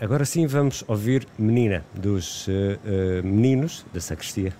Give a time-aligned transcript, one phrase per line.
[0.00, 4.52] agora sim vamos ouvir Menina, dos uh, uh, meninos da Sacristia.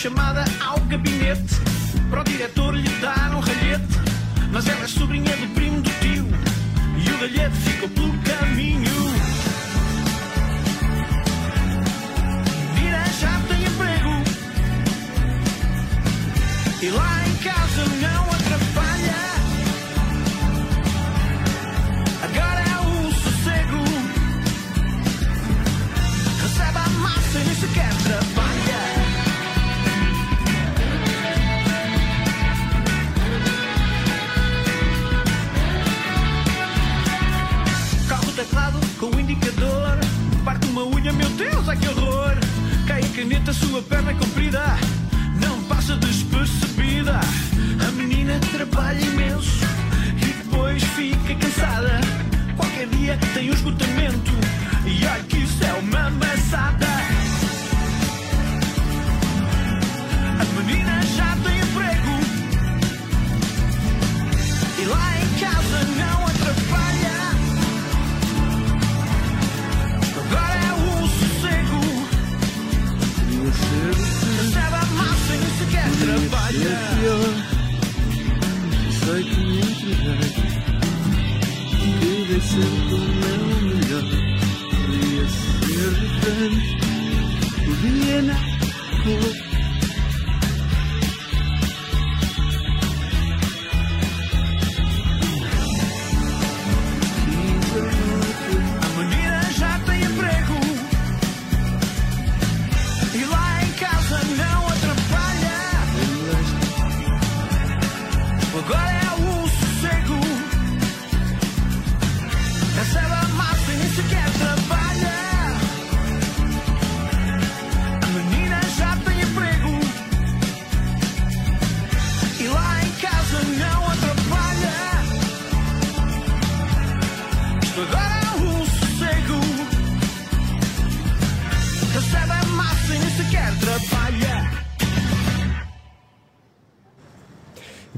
[0.00, 1.56] Chamada ao gabinete
[2.08, 2.59] para o diretor
[79.90, 80.29] que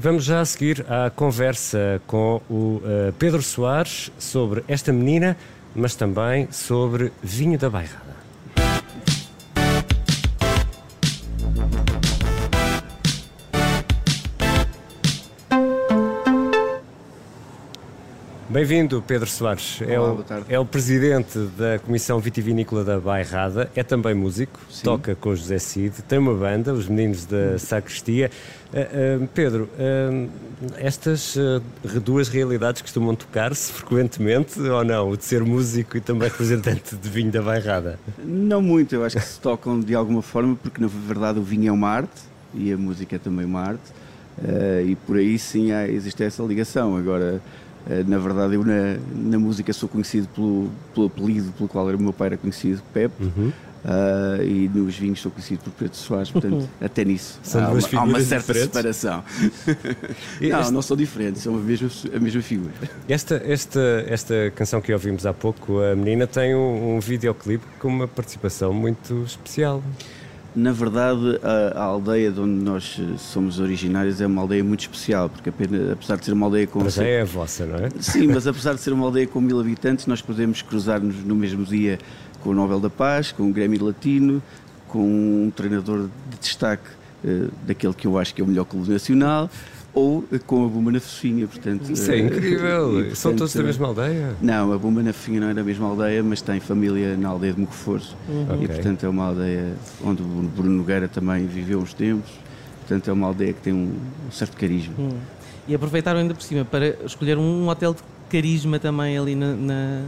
[0.03, 5.37] Vamos já a seguir à conversa com o eh, Pedro Soares sobre esta menina,
[5.73, 8.22] mas também sobre vinho da Bairrada.
[18.53, 19.81] Bem-vindo, Pedro Soares.
[19.81, 20.45] é, Olá, o, boa tarde.
[20.47, 26.03] é o presidente da Comissão Vitivinícola da Bairrada, é também músico, toca com José Cid,
[26.03, 28.29] tem uma banda, os Meninos da Sacristia.
[28.71, 30.27] Ah, ah, Pedro, ah,
[30.77, 31.35] estas
[32.03, 35.09] duas realidades costumam tocar-se frequentemente ou não?
[35.09, 37.97] O de ser músico e também representante de vinho da Bairrada?
[38.23, 41.69] Não muito, eu acho que se tocam de alguma forma, porque na verdade o vinho
[41.69, 42.21] é uma arte
[42.53, 43.91] e a música é também uma arte,
[44.85, 46.95] e por aí sim há, existe essa ligação.
[46.95, 47.41] Agora,
[48.07, 52.13] na verdade, eu na, na música sou conhecido pelo, pelo apelido pelo qual o meu
[52.13, 53.23] pai era conhecido, Pepe.
[53.23, 53.51] Uhum.
[53.85, 58.03] eh, e nos vinhos sou conhecido por Pedro Soares, portanto, até nisso há, uma, há
[58.03, 58.97] uma certa diferentes.
[58.97, 59.23] separação.
[60.41, 62.71] Não, este- não são diferentes, são a mesma, a mesma figura.
[63.09, 67.87] Esta, esta, esta canção que ouvimos há pouco, a menina, tem um, um videoclipe com
[67.89, 69.83] uma participação muito especial.
[70.55, 74.81] Na verdade, a, a aldeia de onde nós eh, somos originários é uma aldeia muito
[74.81, 76.79] especial, porque apenas, apesar de ser uma aldeia com.
[76.83, 77.89] Mas é a vossa, não é?
[77.99, 81.65] Sim, mas apesar de ser uma aldeia com mil habitantes, nós podemos cruzar-nos no mesmo
[81.65, 81.97] dia
[82.41, 84.43] com o Nobel da Paz, com o Grêmio Latino,
[84.87, 84.99] com
[85.45, 86.87] um treinador de destaque
[87.25, 89.49] eh, daquele que eu acho que é o melhor clube nacional,
[89.93, 91.91] ou com a Bumba na Focinha, portanto...
[91.91, 92.99] Isso é eh, incrível!
[92.99, 94.35] e, São portanto, todos da mesma aldeia?
[94.41, 97.53] Não, a Bumba na Focinha não é da mesma aldeia, mas tem família na aldeia
[97.53, 98.17] de Mocoforço.
[98.51, 98.63] Ok.
[98.63, 99.73] E, portanto, é uma aldeia
[100.03, 102.31] onde o Bruno Nogueira também viveu uns tempos.
[102.79, 103.93] Portanto, é uma aldeia que tem um
[104.31, 104.93] certo carisma.
[104.97, 105.11] Hum.
[105.67, 109.53] E aproveitaram ainda por cima para escolher um hotel de carisma também ali na.
[109.55, 110.01] na-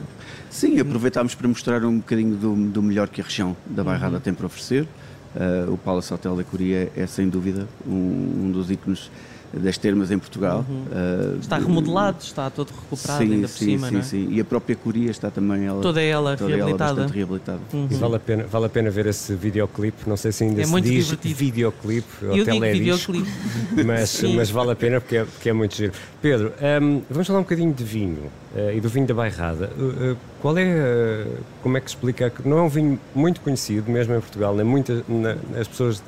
[0.49, 4.33] Sim, aproveitámos para mostrar um bocadinho do, do melhor que a região da Bairrada tem
[4.33, 4.87] para oferecer.
[5.35, 9.11] Uh, o Palace Hotel da Coria é, sem dúvida, um, um dos ícones
[9.57, 10.65] das termas em Portugal.
[10.69, 14.03] Uh, Está remodelado, está todo recuperado sim, ainda por sim, cima, sim, não é?
[14.03, 14.27] sim.
[14.31, 16.93] E a própria Coria está também ela, Toda ela toda ela reabilitada.
[16.95, 17.59] bastante reabilitada.
[17.73, 17.87] Uhum.
[17.89, 20.07] E vale a, pena, vale a pena ver esse videoclipe.
[20.07, 21.35] Não sei se ainda É se muito diz divertido.
[21.35, 23.83] videoclipe ou Eu digo teledisco, videoclipe.
[23.85, 25.93] mas, mas vale a pena porque é, porque é muito giro.
[26.21, 26.51] Pedro,
[26.81, 29.69] hum, vamos falar um bocadinho de vinho eh, e do vinho da Bairrada.
[29.77, 31.27] Uh, uh, qual é, uh,
[31.61, 32.29] como é que se explica?
[32.29, 36.01] que Não é um vinho muito conhecido, mesmo em Portugal, nem muita, na- as pessoas,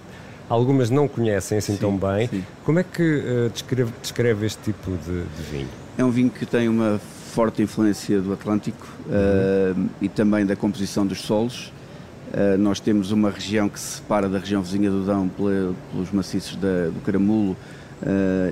[0.50, 2.28] algumas não conhecem assim Sim, tão bem.
[2.28, 2.44] sim.
[2.64, 5.68] Como é que uh, descreve, descreve este tipo de, de vinho?
[5.98, 7.00] É um vinho que tem uma
[7.34, 11.72] forte influência do Atlântico uh, e também da composição dos solos.
[12.34, 16.12] Uh, nós temos uma região que se separa da região vizinha do Dão pela- pelos
[16.12, 17.56] maciços da- do Caramulo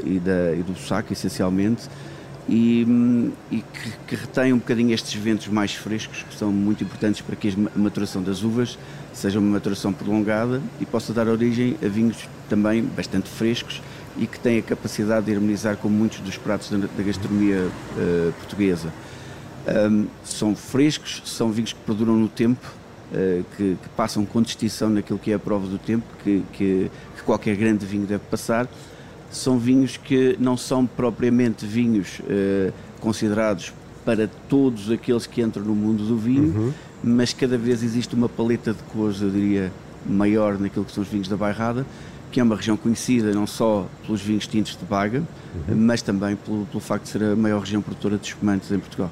[0.04, 1.88] e, da- e do Saco, essencialmente,
[2.48, 7.22] e, e que, que retém um bocadinho estes ventos mais frescos, que são muito importantes
[7.22, 8.78] para que a maturação das uvas
[9.14, 13.82] seja uma maturação prolongada e possa dar origem a vinhos também bastante frescos
[14.18, 18.32] e que têm a capacidade de harmonizar com muitos dos pratos da, da gastronomia uh,
[18.34, 18.94] portuguesa.
[19.68, 22.66] Um, são frescos, são vinhos que perduram no tempo,
[23.12, 26.92] uh, que, que passam com distinção naquilo que é a prova do tempo, que, que-
[27.18, 28.68] que qualquer grande vinho deve passar.
[29.36, 33.74] São vinhos que não são propriamente vinhos uh, considerados
[34.06, 36.74] para todos aqueles que entram no mundo do vinho,
[37.04, 39.72] mas cada vez existe uma paleta de cores, eu diria,
[40.06, 41.86] maior naquilo que são os vinhos da Bairrada,
[42.32, 45.24] que é uma região conhecida não só pelos vinhos tintos de Baga,
[45.76, 49.10] mas também pelo, pelo facto de ser a maior região produtora de espumantes em Portugal.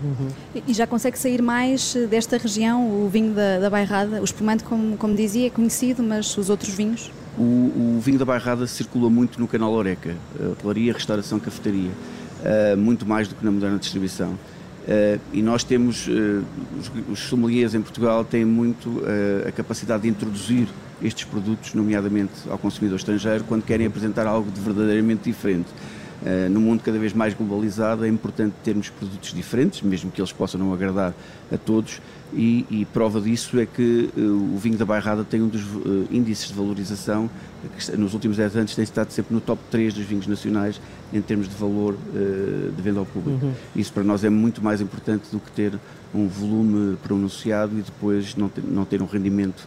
[0.53, 4.19] E- E já consegue sair mais eh, desta região, o vinho da, da Bairrada?
[4.21, 7.11] O espumante, como, como dizia, é conhecido, mas os outros vinhos?
[7.37, 10.15] O, o vinho da Bairrada circula muito no canal Oreca,
[10.51, 11.89] hotelaria, restauração, cafetaria,
[12.43, 14.37] eh, muito mais do que na moderna distribuição.
[14.87, 16.41] Eh, e nós temos, eh,
[16.79, 19.01] os, os sommeliers em Portugal têm muito
[19.47, 20.67] a capacidade de introduzir
[21.01, 25.69] estes produtos, nomeadamente ao consumidor estrangeiro, quando querem apresentar algo de verdadeiramente diferente.
[26.25, 30.31] Eh, no mundo cada vez mais globalizado é importante termos produtos diferentes, mesmo que eles
[30.31, 31.13] possam não agradar
[31.51, 32.01] a todos,
[32.33, 36.07] e, e prova disso é que eh, o vinho da Bairrada tem um dos eh,
[36.11, 37.29] índices de valorização
[37.77, 40.79] que nos últimos 10 anos tem estado sempre no top 3 dos vinhos nacionais
[41.13, 41.95] em termos de valor
[42.75, 43.53] de venda ao público.
[43.73, 45.79] Isso para nós é muito mais importante do que ter
[46.13, 49.65] um volume pronunciado e depois não ter, não ter um rendimento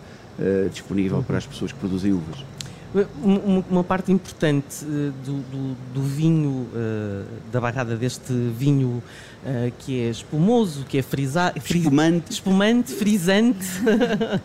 [0.71, 2.56] disponível para as pessoas que produzem uvas.
[2.95, 7.23] Um- Uma, parte importante eh, do, do- do vinho, eh,
[7.53, 9.03] da barrada deste vinho
[9.45, 12.33] eh, que é espumoso, que é frisado, Espumante.
[12.33, 13.67] espumante, frisante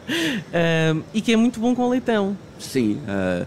[1.13, 2.35] e que é muito bom com leitão.
[2.59, 3.45] Sim, ah,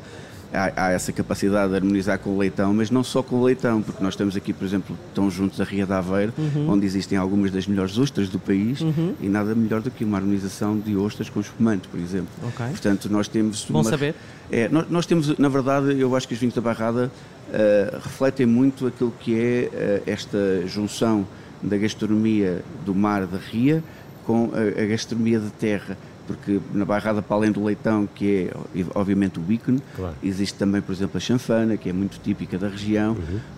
[0.55, 3.83] há, há essa capacidade de harmonizar com o leitão, mas não só com o leitão,
[3.83, 6.33] porque nós estamos aqui, por exemplo, tão juntos da Ria de Aveiro,
[6.69, 8.79] onde existem algumas das melhores ostras do país
[9.21, 12.29] e nada melhor do que uma harmonização de ostras com espumante, por exemplo.
[12.43, 12.67] Ok.
[12.69, 13.67] Portanto, nós temos.
[13.69, 14.15] Bom uma- saber.
[14.51, 17.11] É, nós, nós temos, na verdade, eu acho que os vinhos da Barrada
[17.53, 19.71] ah, refletem muito aquilo que é
[20.07, 21.27] ah, esta junção
[21.63, 23.83] da gastronomia do mar da Ria
[24.27, 25.97] com a, a gastronomia de terra.
[26.27, 30.15] Porque na Barrada, para além do leitão, que é obviamente o bacon, Claro.
[30.23, 33.17] existe também, por exemplo, a chanfana, que é muito típica da região,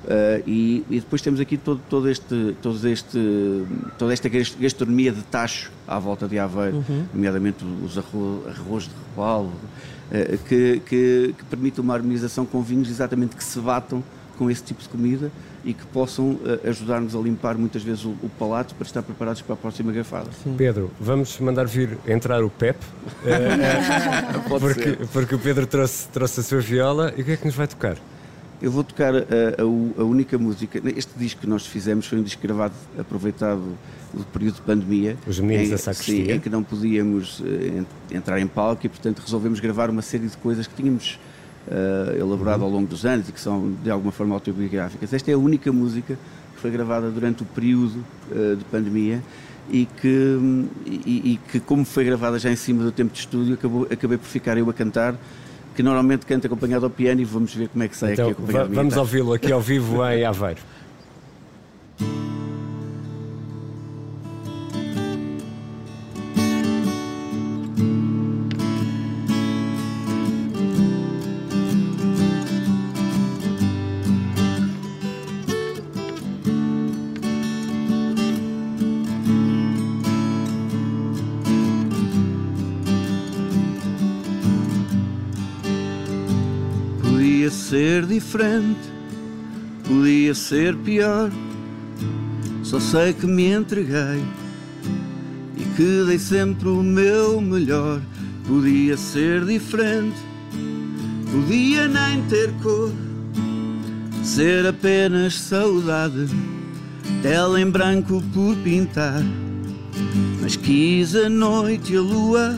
[0.08, 3.64] ah, e, e depois temos aqui todo, todo este, todo este,
[3.98, 6.84] toda esta gas- gastronomia de tacho à volta de Aveiro,
[7.14, 9.52] nomeadamente os arro- arroz de repalo,
[10.10, 14.02] eh, que, que, que permite uma harmonização com vinhos exatamente que se batam
[14.36, 15.30] com esse tipo de comida
[15.64, 19.42] e que possam eh, ajudar-nos a limpar muitas vezes o, o palato para estar preparados
[19.42, 20.30] para a próxima garfada.
[20.56, 22.78] Pedro, vamos mandar vir entrar o Pep,
[23.24, 25.06] eh, Pode porque, ser.
[25.12, 27.66] porque o Pedro trouxe, trouxe a sua viola e o que é que nos vai
[27.66, 27.96] tocar?
[28.62, 29.20] Eu vou tocar a,
[29.60, 30.80] a u- a única música.
[30.96, 33.60] Este disco que nós fizemos foi um disco gravado aproveitado
[34.14, 35.14] do período de pandemia.
[35.26, 36.24] Os Meninos em, da Sacristia.
[36.24, 40.00] Sim, em que não podíamos eh, en- entrar em palco e, portanto, resolvemos gravar uma
[40.00, 41.18] série de coisas que tínhamos
[41.68, 45.12] eh, elaborado ao longo dos anos e que são, de alguma forma, autobiográficas.
[45.12, 46.18] Esta é a única música
[46.54, 49.22] que foi gravada durante o período eh, de pandemia
[49.70, 50.38] e que,
[50.86, 54.16] e, e que, como foi gravada já em cima do tempo de estúdio, acabou, acabei
[54.16, 55.16] por ficar eu a cantar.
[55.74, 58.32] Que normalmente canto acompanhado ao piano e vamos ver como é que sai Então, aqui
[58.32, 60.60] acompanhado vamos ouvi-lo aqui ao vivo em Aveiro.
[87.68, 88.92] Ser diferente,
[89.88, 91.32] podia ser pior.
[92.62, 94.22] Só sei que me entreguei
[95.56, 98.00] e que dei sempre o meu melhor.
[98.46, 100.16] Podia ser diferente,
[101.32, 102.92] podia nem ter cor.
[104.22, 106.28] ser apenas saudade,
[107.20, 109.24] tela em branco por pintar.
[110.40, 112.56] Mas quis a noite e a lua,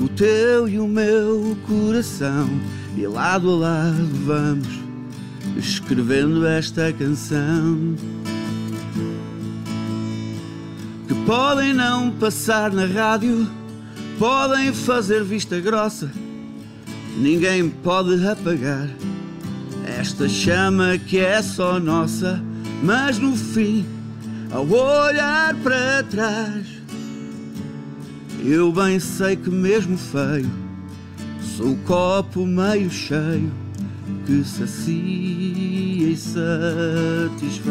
[0.00, 2.48] o teu e o meu coração,
[2.96, 4.68] e lado a lado vamos
[5.56, 7.94] escrevendo esta canção.
[11.08, 13.48] Que podem não passar na rádio,
[14.18, 16.10] podem fazer vista grossa,
[17.18, 18.88] ninguém pode apagar
[20.02, 22.42] esta chama que é só nossa,
[22.82, 23.86] mas no fim,
[24.50, 26.66] ao olhar para trás,
[28.44, 30.50] eu bem sei que mesmo feio,
[31.56, 33.52] sou o copo meio cheio
[34.24, 37.62] que sacia e satisfaz.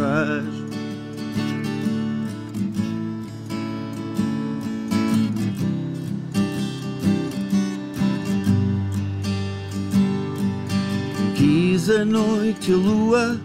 [11.36, 13.42] Quis a noite e a lua,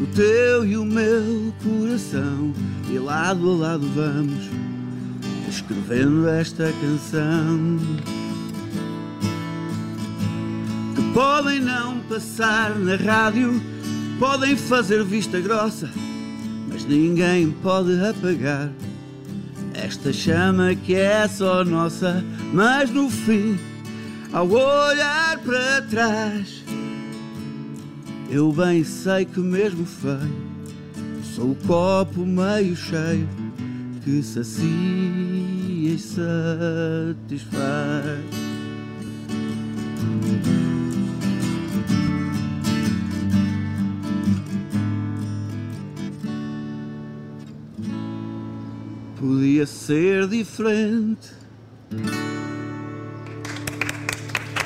[0.00, 2.54] o teu e o meu coração,
[2.90, 4.48] e lado a lado vamos
[5.48, 7.78] escrevendo esta canção.
[11.18, 13.60] Podem não passar na rádio,
[14.20, 15.90] podem fazer vista grossa,
[16.68, 18.70] mas ninguém pode apagar
[19.74, 22.24] esta chama que é só nossa.
[22.54, 23.58] Mas no fim,
[24.32, 26.62] ao olhar para trás,
[28.30, 30.46] eu bem sei que mesmo feio
[31.34, 33.28] Sou o copo meio cheio
[34.04, 37.58] Que sacia e satisfaz
[49.18, 51.38] Podia ser diferente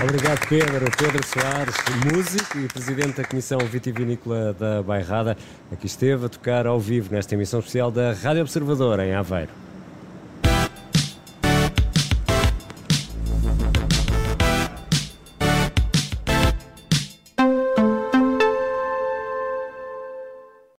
[0.02, 0.90] Obrigado, Pedro.
[0.98, 1.76] Pedro Soares,
[2.12, 5.36] músico e presidente da Comissão Vitivinícola da Bairrada,
[5.70, 9.52] aqui esteve a tocar ao vivo nesta emissão especial da Rádio Observador, em Aveiro.